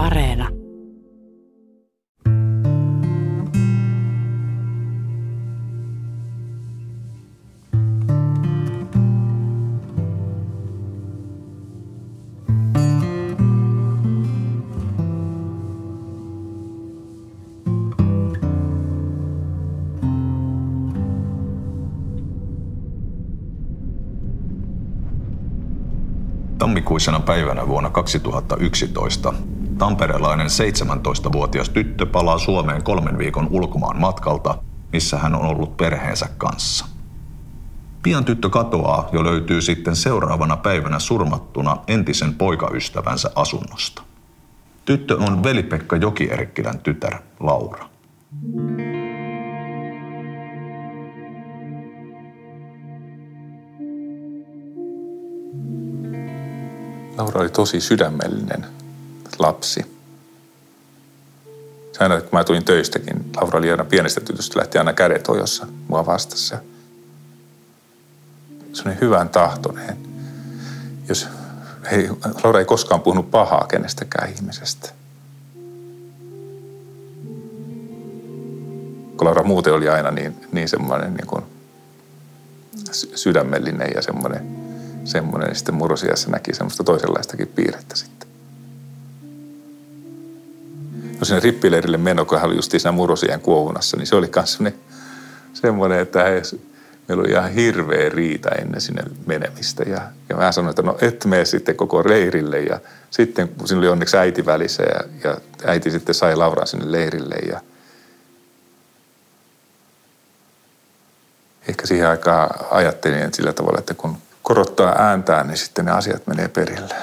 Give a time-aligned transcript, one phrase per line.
[0.00, 0.48] Areena.
[26.58, 29.34] Tammikuisena päivänä vuonna 2011
[29.80, 34.58] tamperelainen 17-vuotias tyttö palaa Suomeen kolmen viikon ulkomaan matkalta,
[34.92, 36.86] missä hän on ollut perheensä kanssa.
[38.02, 44.02] Pian tyttö katoaa ja löytyy sitten seuraavana päivänä surmattuna entisen poikaystävänsä asunnosta.
[44.84, 47.88] Tyttö on veli-Pekka Jokierkkilän tytär Laura.
[57.18, 58.66] Laura oli tosi sydämellinen
[59.40, 60.00] lapsi.
[61.92, 65.66] Se aina, kun mä tulin töistäkin, Laura oli aina pienestä tytöstä lähti aina kädet ojossa
[65.88, 66.58] mua vastassa.
[68.72, 69.98] Se oli hyvän tahtoinen.
[71.08, 71.28] Jos,
[71.90, 72.10] hei,
[72.44, 74.88] Laura ei koskaan puhunut pahaa kenestäkään ihmisestä.
[79.16, 81.42] Kun Laura muuten oli aina niin, niin semmoinen niin kuin
[83.14, 84.70] sydämellinen ja semmoinen
[85.04, 88.19] semmoinen, niin sitten murrosiassa näki semmoista toisenlaistakin piirrettä sitten.
[91.20, 94.58] No sinne rippileirille meno, kun hän oli just siinä murrosien kuohunassa, niin se oli myös
[95.52, 96.42] semmoinen, että he,
[97.08, 99.82] meillä oli ihan hirveä riita ennen sinne menemistä.
[99.82, 102.60] Ja, ja mä sanoin, että no et mene sitten koko leirille.
[102.60, 106.92] Ja sitten, kun siinä oli onneksi äiti välissä ja, ja äiti sitten sai Lauran sinne
[106.92, 107.34] leirille.
[107.34, 107.60] Ja
[111.68, 116.26] ehkä siihen aikaan ajattelin että sillä tavalla, että kun korottaa ääntään, niin sitten ne asiat
[116.26, 116.94] menee perille.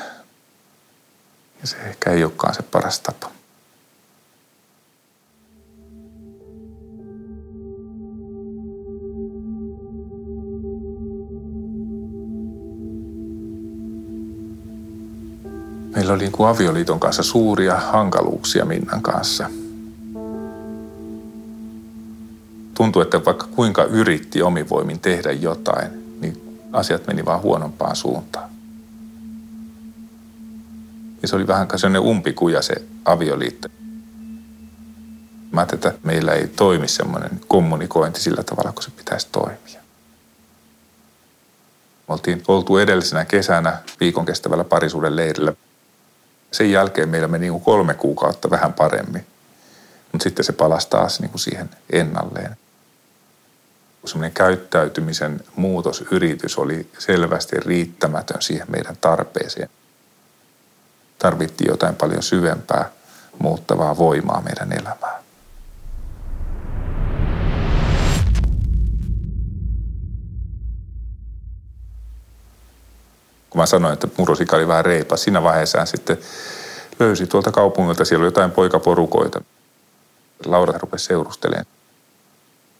[1.61, 3.36] Ja se ehkä ei olekaan se paras tapa.
[16.07, 19.49] Meillä oli niin avioliiton kanssa suuria hankaluuksia Minnan kanssa.
[22.73, 25.87] Tuntui, että vaikka kuinka yritti omivoimin tehdä jotain,
[26.73, 28.49] asiat meni vaan huonompaan suuntaan.
[31.21, 32.75] Ja se oli vähän sellainen umpikuja se
[33.05, 33.67] avioliitto.
[35.51, 39.81] Mä että meillä ei toimi semmoinen kommunikointi sillä tavalla, kun se pitäisi toimia.
[42.07, 45.53] Me oltiin oltu edellisenä kesänä viikon kestävällä parisuuden leirillä.
[46.57, 49.27] Sen jälkeen meillä meni niin kolme kuukautta vähän paremmin.
[50.11, 52.57] Mutta sitten se palasi taas niin kuin siihen ennalleen
[54.07, 59.69] semmoinen käyttäytymisen muutosyritys oli selvästi riittämätön siihen meidän tarpeeseen.
[61.19, 62.89] Tarvittiin jotain paljon syvempää,
[63.39, 65.23] muuttavaa voimaa meidän elämään.
[73.57, 76.17] Kun mä sanoin, että murrosika oli vähän reipas, siinä vaiheessa sitten
[76.99, 79.41] löysi tuolta kaupungilta, siellä oli jotain poikaporukoita.
[80.45, 81.65] Laura rupesi seurustelemaan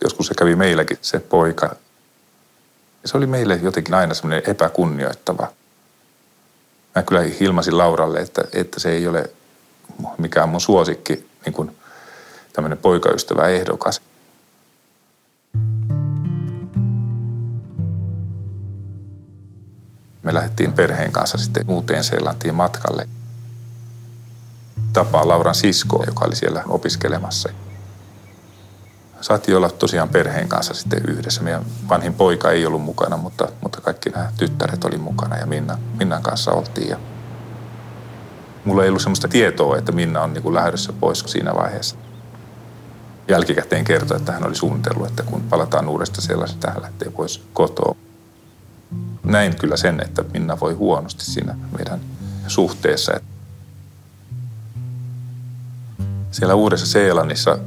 [0.04, 1.76] Joskus se kävi meilläkin se poika.
[3.06, 5.48] Se oli meille jotenkin aina semmoinen epäkunnioittava.
[6.96, 9.30] Mä kyllä ilmasin Lauralle, että, että se ei ole
[10.18, 11.78] mikään mun suosikki, niin kuin
[12.54, 14.02] tämmöinen poikaystävä ehdokas.
[20.28, 23.08] Me lähdettiin perheen kanssa sitten uuteen Seelantiin matkalle.
[24.94, 27.50] Tapaa Lauran sisko, joka oli siellä opiskelemassa
[29.22, 31.42] saatiin olla tosiaan perheen kanssa sitten yhdessä.
[31.42, 35.78] Meidän vanhin poika ei ollut mukana, mutta, mutta kaikki nämä tyttäret oli mukana ja Minna,
[35.98, 36.90] Minnan kanssa oltiin.
[36.90, 36.98] Ja
[38.66, 41.96] mulla ei ollut sellaista tietoa, että Minna on niin lähdössä pois siinä vaiheessa.
[43.28, 47.96] Jälkikäteen kertoi, että hän oli suunnitellut, että kun palataan uudesta sellaisesta, hän lähtee pois kotoa.
[49.28, 52.00] Näin kyllä sen, että Minna voi huonosti siinä meidän
[52.48, 53.20] suhteessa.
[56.32, 57.60] Siellä Uudessa Seelannissa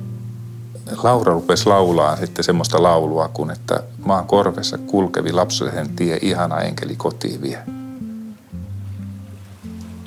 [1.02, 6.96] Laura rupesi laulaa sitten semmoista laulua kuin, että maan korvessa kulkevi lapsellisen tie, ihana enkeli
[6.96, 7.62] kotiin vie.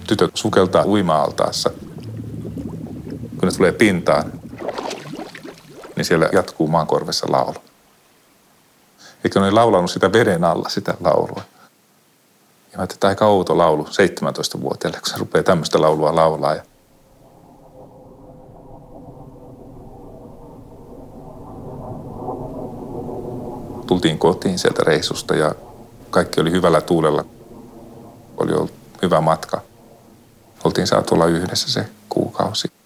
[0.08, 1.70] Tytöt sukeltaa uima-altaassa.
[3.40, 4.32] Kun ne tulee pintaan,
[5.96, 7.56] niin siellä jatkuu maan korvessa laulu.
[9.24, 11.42] Eikö ne laulanut sitä veden alla, sitä laulua?
[12.72, 16.56] Ja mä että aika outo laulu 17-vuotiaalle, kun se rupeaa tämmöistä laulua laulaa.
[16.56, 16.64] Ja
[23.88, 25.56] tultiin kotiin sieltä reissusta ja
[26.10, 27.26] kaikki oli hyvällä tuulella.
[28.38, 29.62] Oli ollut hyvä matka.
[30.64, 32.83] oltiin saatu olla yhdessä se kuukausi.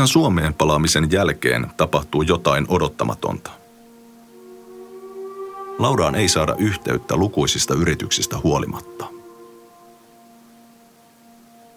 [0.00, 3.50] Pian Suomeen palaamisen jälkeen tapahtuu jotain odottamatonta.
[5.78, 9.06] Lauraan ei saada yhteyttä lukuisista yrityksistä huolimatta.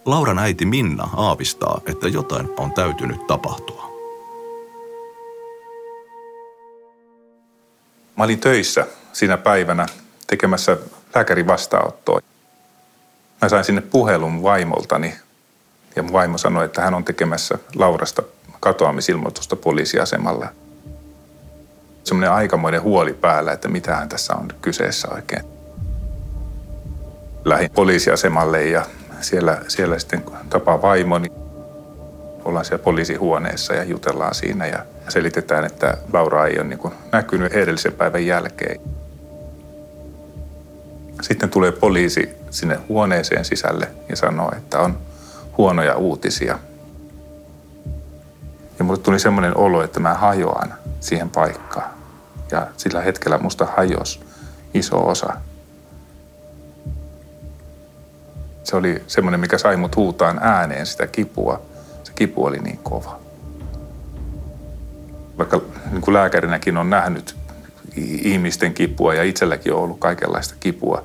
[0.04, 3.90] Lauran äiti Minna aavistaa, että jotain on täytynyt tapahtua.
[8.16, 9.86] Mä olin töissä siinä päivänä
[10.26, 10.76] tekemässä
[11.14, 12.20] lääkärin vastaanottoa.
[13.42, 15.14] Mä sain sinne puhelun vaimoltani
[15.96, 18.22] ja mun vaimo sanoi, että hän on tekemässä Laurasta
[18.60, 20.48] katoamisilmoitusta poliisiasemalla.
[22.04, 25.44] Semmoinen aikamoinen huoli päällä, että mitähän tässä on kyseessä oikein.
[27.44, 28.86] Lähin poliisiasemalle ja
[29.20, 31.28] siellä, siellä sitten tapaa vaimoni.
[32.44, 37.92] Ollaan siellä poliisihuoneessa ja jutellaan siinä ja selitetään, että Laura ei ole niin näkynyt edellisen
[37.92, 38.80] päivän jälkeen.
[41.22, 44.98] Sitten tulee poliisi sinne huoneeseen sisälle ja sanoo, että on
[45.58, 46.58] huonoja uutisia.
[48.78, 51.90] Ja mulle tuli semmoinen olo, että mä hajoan siihen paikkaan.
[52.50, 54.20] Ja sillä hetkellä musta hajos
[54.74, 55.34] iso osa.
[58.64, 61.62] Se oli semmoinen, mikä sai mut huutaan ääneen sitä kipua.
[62.04, 63.18] Se kipu oli niin kova.
[65.38, 65.60] Vaikka
[65.90, 67.36] niin kuin lääkärinäkin on nähnyt
[67.96, 71.04] ihmisten kipua ja itselläkin on ollut kaikenlaista kipua,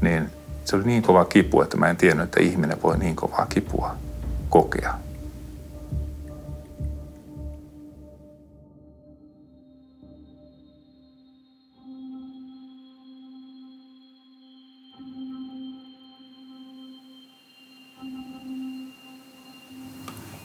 [0.00, 0.30] niin
[0.70, 3.94] se oli niin kova kipu, että mä en tiennyt, että ihminen voi niin kovaa kipua
[4.48, 4.94] kokea.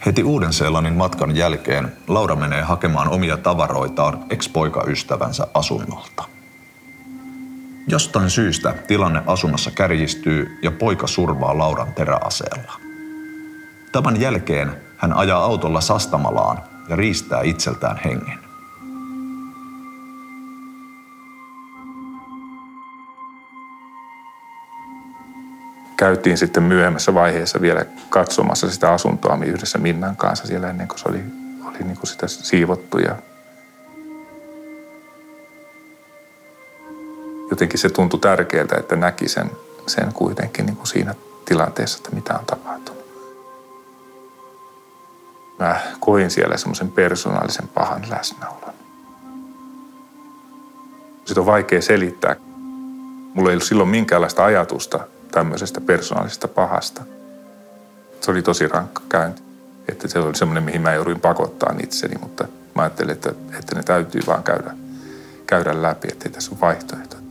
[0.06, 6.35] Heti Uuden-Seelannin matkan jälkeen Laura menee hakemaan omia tavaroitaan ex-poikaystävänsä asunnolta.
[7.88, 12.74] Jostain syystä tilanne asunnossa kärjistyy ja poika survaa Lauran teräaseella.
[13.92, 18.40] Tämän jälkeen hän ajaa autolla Sastamalaan ja riistää itseltään hengen.
[25.98, 31.10] Käytiin sitten myöhemmässä vaiheessa vielä katsomassa sitä asuntoa yhdessä Minnan kanssa siellä ennen kuin se
[31.10, 31.24] oli,
[31.66, 33.16] oli niin kuin sitä siivottu ja
[37.50, 39.52] jotenkin se tuntui tärkeältä, että näki sen,
[39.88, 41.16] sen kuitenkin niin kuin siinä
[41.46, 43.06] tilanteessa, että mitä on tapahtunut.
[45.60, 48.74] Mä koin siellä semmoisen persoonallisen pahan läsnäolon.
[51.26, 52.36] Sitä on vaikea selittää.
[53.34, 55.00] Mulla ei ollut silloin minkäänlaista ajatusta
[55.32, 57.02] tämmöisestä persoonallisesta pahasta.
[58.22, 59.42] Se oli tosi rankka käynti.
[59.88, 63.84] Että se oli semmoinen, mihin mä jouduin pakottaa itseni, mutta mä ajattelin, että, että ne
[63.84, 64.72] täytyy vaan käydä,
[65.48, 67.25] käydä läpi, että ei tässä ole vaihtoehto.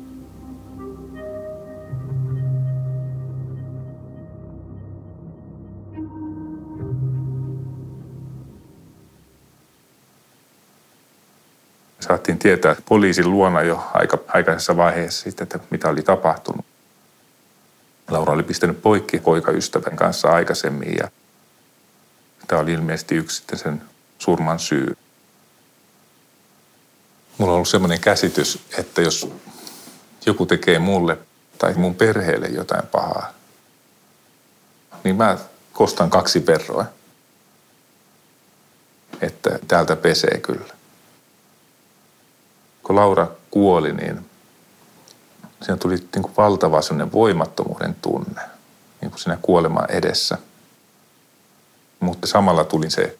[12.08, 16.66] Saatiin tietää poliisin luona jo aika aikaisessa vaiheessa sitten, että mitä oli tapahtunut.
[18.08, 21.08] Laura oli pistänyt poikki poikaystävän kanssa aikaisemmin ja
[22.46, 23.82] tämä oli ilmeisesti yksi sitten sen
[24.18, 24.96] surman syy.
[27.38, 29.30] Mulla on ollut semmoinen käsitys, että jos
[30.26, 31.18] joku tekee mulle
[31.58, 33.32] tai mun perheelle jotain pahaa,
[35.04, 35.38] niin mä
[35.72, 36.84] kostan kaksi verroa.
[39.20, 40.74] Että täältä pesee kyllä
[42.84, 44.30] kun Laura kuoli, niin
[45.62, 48.42] siinä tuli niin kuin valtava sellainen voimattomuuden tunne
[49.00, 50.38] niin kuin siinä kuoleman edessä.
[52.00, 53.18] Mutta samalla tuli se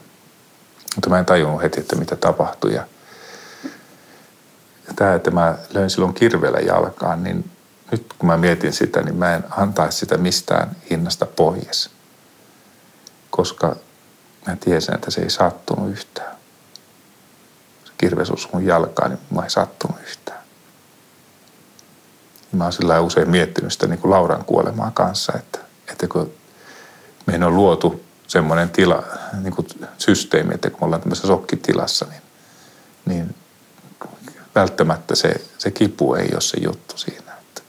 [0.96, 2.74] mutta mä en tajunnut heti, että mitä tapahtui.
[2.74, 2.84] Ja
[4.96, 7.51] tämä, että mä löin silloin kirveellä jalkaan, niin
[7.92, 11.89] nyt kun mä mietin sitä, niin mä en antaisi sitä mistään hinnasta pois.
[13.30, 13.75] Koska
[14.48, 16.36] mä tiesin, että se ei sattunut yhtään.
[17.86, 20.39] Se kirves mun jalkaan, niin mä ei sattunut yhtään.
[22.51, 26.34] Mä oon sillä usein miettinyt sitä niin kuin Lauran kuolemaa kanssa, että, että kun
[27.25, 29.04] meidän on luotu semmoinen tila,
[29.42, 32.22] niin kuin systeemi, että kun me ollaan tämmöisessä sokkitilassa, niin,
[33.06, 33.36] niin
[34.56, 37.32] välttämättä se, se kipu ei ole se juttu siinä.
[37.42, 37.62] Että.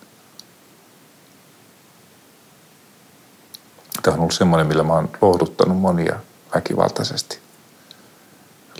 [4.06, 6.16] Tämä on ollut semmoinen, millä mä oon lohduttanut monia
[6.54, 7.38] väkivaltaisesti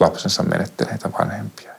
[0.01, 1.73] lapsensa menettäneitä vanhempia.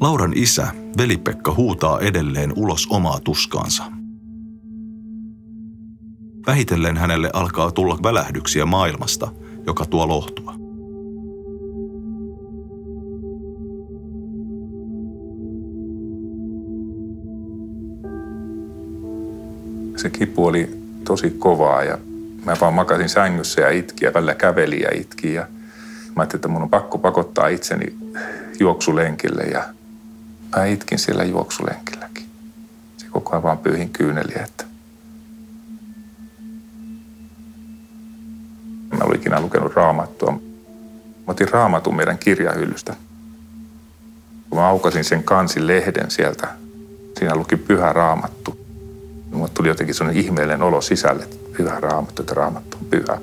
[0.00, 0.66] Lauran isä,
[0.98, 3.84] Veli-Pekka, huutaa edelleen ulos omaa tuskaansa.
[6.46, 9.32] Vähitellen hänelle alkaa tulla välähdyksiä maailmasta,
[9.66, 10.61] joka tuo lohtua.
[20.02, 21.98] Se kipu oli tosi kovaa ja
[22.44, 25.34] mä vaan makasin sängyssä ja itki ja välillä käveli ja itki.
[25.34, 25.46] Ja
[26.16, 27.96] mä ajattelin, että mun on pakko pakottaa itseni
[28.60, 29.64] juoksulenkille ja
[30.56, 32.24] mä itkin siellä juoksulenkilläkin.
[32.96, 34.64] Se koko ajan vaan pyyhin kyyneliä, että
[38.90, 40.32] mä olin ikinä lukenut raamattua.
[40.32, 40.40] Mä
[41.26, 42.96] otin raamatun meidän kirjahyllystä.
[44.50, 46.48] Kun mä aukasin sen kansilehden sieltä,
[47.18, 48.61] siinä luki pyhä raamattu.
[49.32, 53.18] Mulle tuli jotenkin sellainen ihmeellinen olo sisälle, että pyhä raamattu, että raamattu on pyhä.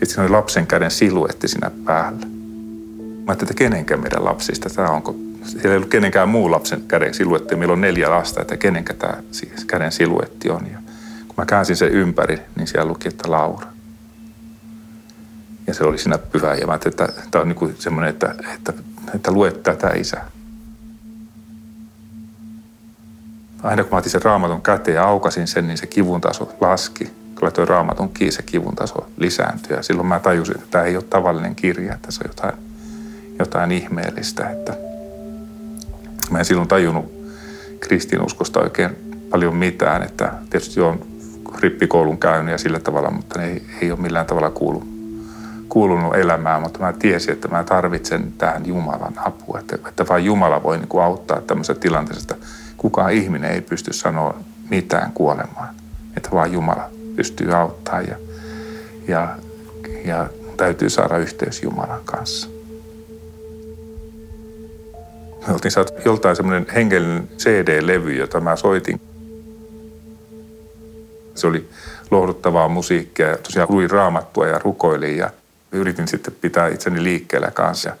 [0.00, 2.26] Ja siinä oli lapsen käden siluetti siinä päällä.
[2.26, 7.14] Mä ajattelin, että kenenkään meidän lapsista tämä onko siellä ei ollut kenenkään muu lapsen käden
[7.14, 7.56] siluetti.
[7.56, 10.66] Meillä on neljä lasta, että kenenkä tämä siis käden siluetti on.
[10.72, 10.78] Ja
[11.28, 13.66] kun mä käänsin sen ympäri, niin siellä luki, että Laura.
[15.66, 16.54] Ja se oli siinä pyhä.
[16.54, 18.72] Ja mä että tämä on niin semmoinen, että, että,
[19.14, 20.20] että luet tätä isä.
[23.62, 27.04] Aina kun mä otin sen raamatun käteen ja aukasin sen, niin se kivun taso laski.
[27.04, 29.76] Kun laitoin raamatun kiinni, se kivun taso lisääntyi.
[29.76, 32.54] Ja silloin mä tajusin, että tämä ei ole tavallinen kirja, että se on jotain,
[33.38, 34.50] jotain ihmeellistä.
[34.50, 34.76] Että,
[36.30, 37.12] Mä en silloin tajunnut
[37.80, 38.96] kristinuskosta oikein
[39.30, 41.06] paljon mitään, että tietysti on
[41.58, 44.84] rippikoulun käynyt ja sillä tavalla, mutta ne ei, ei ole millään tavalla kuulu,
[45.68, 50.62] kuulunut elämään, mutta mä tiesin, että mä tarvitsen tähän Jumalan apua, että, että vain Jumala
[50.62, 52.46] voi niin kuin auttaa tämmöisessä tilanteessa, että
[52.80, 54.38] kukaan ihminen ei pysty sanoa
[54.70, 55.74] mitään kuolemaan,
[56.16, 58.16] että vain Jumala pystyy auttamaan ja,
[59.08, 59.36] ja,
[60.04, 62.60] ja täytyy saada yhteys Jumalan kanssa
[65.46, 69.00] me oltiin saatu joltain semmoinen hengellinen CD-levy, jota mä soitin.
[71.34, 71.68] Se oli
[72.10, 73.36] lohduttavaa musiikkia.
[73.36, 75.30] Tosiaan luin raamattua ja rukoilin ja
[75.72, 77.96] yritin sitten pitää itseni liikkeellä kanssa.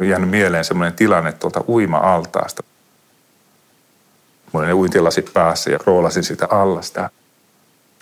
[0.00, 2.62] On jäänyt mieleen semmoinen tilanne tuolta uima-altaasta.
[4.52, 7.10] Mulla oli ne uintilasit päässä ja roolasin sitä allasta.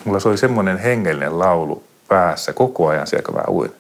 [0.05, 3.73] Mulla soi semmoinen hengellinen laulu päässä koko ajan siellä, kun mä uin,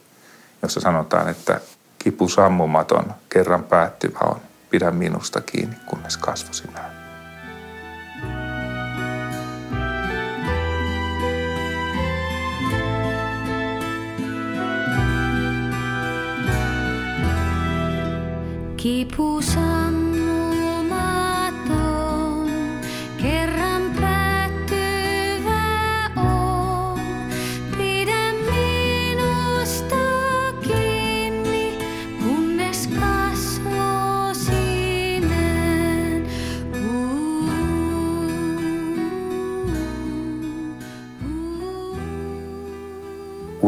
[0.62, 1.60] jossa sanotaan, että
[2.04, 4.40] Kipu sammumaton, kerran päättyvä on.
[4.70, 7.00] Pidä minusta kiinni, kunnes kasvosi näen.
[18.76, 19.42] Kipu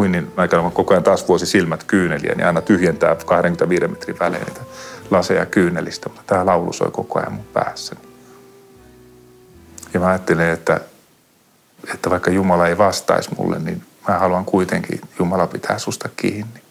[0.02, 4.60] uinnin aikana koko ajan taas vuosi silmät kyyneliä, niin aina tyhjentää 25 metrin välein niitä
[5.10, 8.00] laseja kyynelistä, mutta tämä laulu soi koko ajan mun päässäni.
[9.94, 10.80] Ja mä ajattelen, että,
[11.94, 16.62] että vaikka Jumala ei vastaisi mulle, niin mä haluan kuitenkin, Jumala pitää susta kiinni.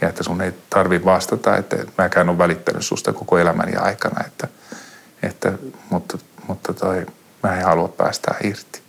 [0.00, 4.48] Ja että sun ei tarvi vastata, että mäkään ole välittänyt susta koko elämäni aikana, että,
[5.22, 5.52] että,
[5.90, 6.18] mutta,
[6.48, 7.06] mutta toi,
[7.42, 8.83] mä en halua päästä irti.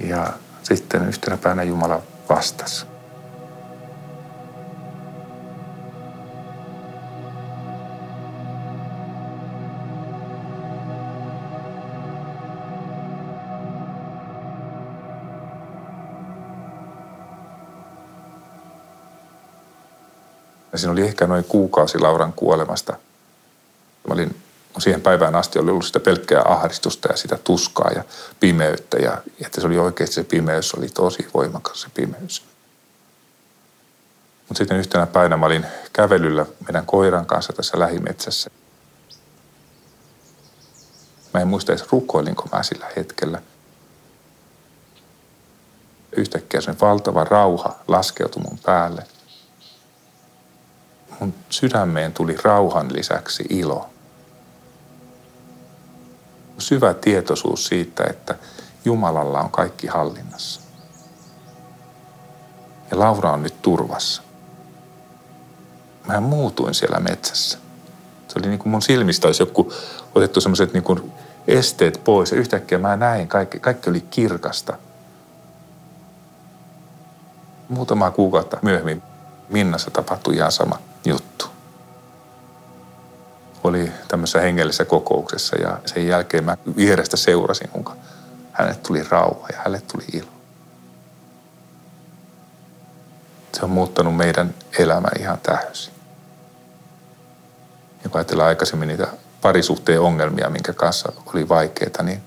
[0.00, 2.86] Ja sitten yhtenä päivänä Jumala vastasi.
[20.72, 22.92] Ja siinä oli ehkä noin kuukausi Lauran kuolemasta.
[24.08, 24.35] Mä olin
[24.78, 28.04] siihen päivään asti oli ollut sitä pelkkää ahdistusta ja sitä tuskaa ja
[28.40, 28.96] pimeyttä.
[28.96, 32.44] Ja että se oli oikeasti se pimeys, oli tosi voimakas se pimeys.
[34.48, 38.50] Mutta sitten yhtenä päivänä mä olin kävelyllä meidän koiran kanssa tässä lähimetsässä.
[41.34, 43.42] Mä en muista edes rukoilinko mä sillä hetkellä.
[46.12, 49.06] Yhtäkkiä sen valtava rauha laskeutui mun päälle.
[51.20, 53.90] Mun sydämeen tuli rauhan lisäksi ilo
[56.58, 58.34] syvä tietoisuus siitä, että
[58.84, 60.60] Jumalalla on kaikki hallinnassa.
[62.90, 64.22] Ja Laura on nyt turvassa.
[66.06, 67.58] Mä muutuin siellä metsässä.
[68.28, 69.72] Se oli niin kuin mun silmistä olisi joku
[70.14, 71.12] otettu semmoiset niin kuin
[71.48, 72.30] esteet pois.
[72.30, 74.78] Ja yhtäkkiä mä näin, kaikki, kaikki oli kirkasta.
[77.68, 79.02] Muutama kuukautta myöhemmin
[79.48, 80.78] Minnassa tapahtui ihan sama
[84.16, 87.96] tämmöisessä hengellisessä kokouksessa ja sen jälkeen mä vierestä seurasin, kuinka
[88.52, 90.30] hänet tuli rauha ja hänelle tuli ilo.
[93.54, 95.94] Se on muuttanut meidän elämä ihan täysin.
[98.04, 99.06] Ja kun ajatellaan aikaisemmin niitä
[99.40, 102.22] parisuhteen ongelmia, minkä kanssa oli vaikeita, niin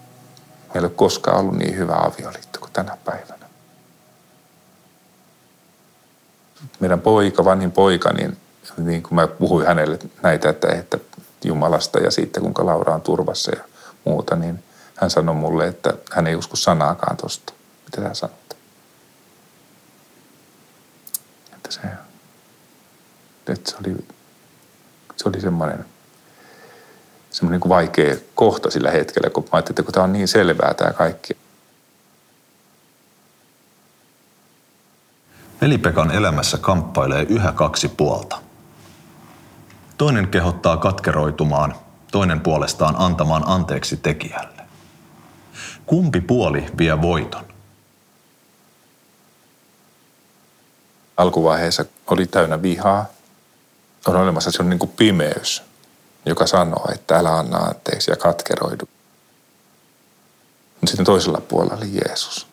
[0.74, 3.46] meillä ei ole koskaan ollut niin hyvä avioliitto kuin tänä päivänä.
[6.80, 8.38] Meidän poika, vanhin poika, niin,
[8.78, 11.00] niin kuin mä puhuin hänelle näitä, että, että
[11.44, 13.64] Jumalasta ja siitä, kuinka Laura on turvassa ja
[14.06, 14.64] muuta, niin
[14.96, 17.54] hän sanoi mulle, että hän ei usko sanaakaan tuosta,
[17.86, 18.58] mitä hän sanot.
[21.54, 21.82] Että se,
[23.48, 23.96] että se oli,
[25.16, 25.86] se oli semmoinen,
[27.32, 30.74] semmoinen niin vaikea kohta sillä hetkellä, kun mä ajattelin, että kun tämä on niin selvää
[30.74, 31.38] tämä kaikki.
[35.62, 38.42] Veli-Pekan elämässä kamppailee yhä kaksi puolta–
[40.00, 41.76] Toinen kehottaa katkeroitumaan,
[42.12, 44.62] toinen puolestaan antamaan anteeksi tekijälle.
[45.86, 47.46] Kumpi puoli vie voiton?
[51.18, 53.06] Alkuvaiheessa oli täynnä vihaa.
[54.08, 55.64] On olemassa sellainen niin kuin pimeys,
[56.26, 58.90] joka sanoo, että älä anna anteeksi ja katkeroidu.
[60.86, 62.48] Sitten toisella puolella oli Jeesus.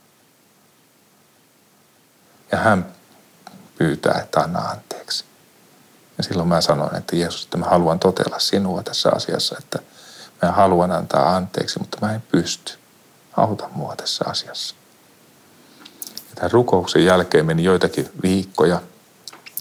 [2.52, 2.92] Ja hän
[3.78, 5.24] pyytää, että anna anteeksi.
[6.18, 9.78] Ja silloin mä sanoin, että Jeesus, että mä haluan totella sinua tässä asiassa, että
[10.42, 12.72] mä haluan antaa anteeksi, mutta mä en pysty.
[13.36, 14.74] Auta mua tässä asiassa.
[16.30, 18.80] Ja tämän rukouksen jälkeen meni joitakin viikkoja.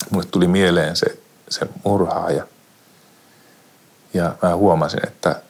[0.10, 2.48] Mulle tuli mieleen se, se murhaaja.
[4.14, 5.42] Ja mä huomasin, että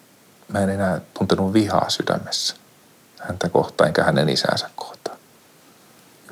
[0.47, 2.55] mä en enää tuntenut vihaa sydämessä
[3.19, 4.94] häntä kohtaan, enkä hänen isänsä kohtaan.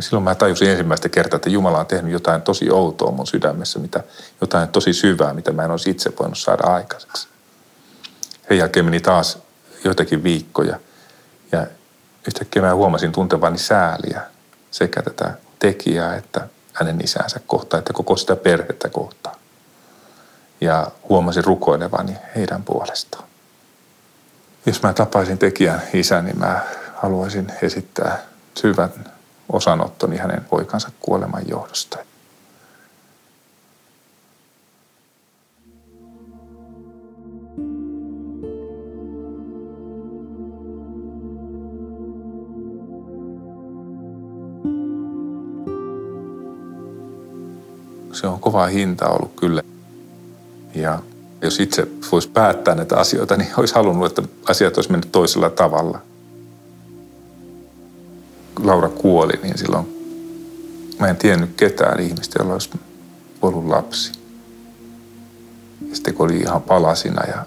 [0.03, 4.03] Silloin mä tajusin ensimmäistä kertaa, että Jumala on tehnyt jotain tosi outoa mun sydämessä, mitä,
[4.41, 7.27] jotain tosi syvää, mitä mä en olisi itse voinut saada aikaiseksi.
[8.47, 9.37] Sen jälkeen meni taas
[9.83, 10.79] joitakin viikkoja
[11.51, 11.67] ja
[12.27, 14.21] yhtäkkiä mä huomasin tuntevani sääliä
[14.71, 19.35] sekä tätä tekijää että hänen isänsä kohtaan, että koko sitä perhettä kohtaan.
[20.61, 23.23] Ja huomasin rukoilevani heidän puolestaan.
[24.65, 26.61] Jos mä tapaisin tekijän isän, niin mä
[26.95, 28.21] haluaisin esittää
[28.55, 29.12] syvän
[29.49, 31.97] osanottoni hänen poikansa kuoleman johdosta.
[48.11, 49.61] Se on kova hinta ollut kyllä.
[50.75, 50.99] Ja
[51.41, 56.01] jos itse voisi päättää näitä asioita, niin olisi halunnut, että asiat olisi mennyt toisella tavalla–
[59.53, 60.03] niin silloin
[60.99, 62.69] mä en tiennyt ketään ihmistä, jolla olisi
[63.41, 64.11] ollut lapsi.
[65.89, 67.45] Ja sitten kun oli ihan palasina ja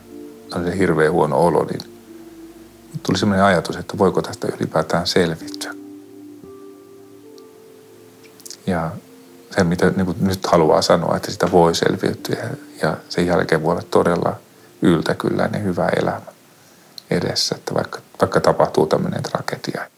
[0.54, 1.80] oli se hirveän huono olo, niin
[3.02, 5.70] tuli sellainen ajatus, että voiko tästä ylipäätään selvitä.
[8.66, 8.90] ja
[9.56, 12.50] se, mitä niin kuin nyt haluaa sanoa, että sitä voi selviytyä
[12.82, 14.36] ja sen jälkeen voi olla todella
[14.82, 16.20] yltäkylläinen hyvä elämä
[17.10, 19.95] edessä, että vaikka, vaikka tapahtuu tämmöinen tragedia.